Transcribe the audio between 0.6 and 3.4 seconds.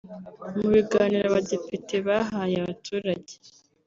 biganiro abadepite bahaye abaturage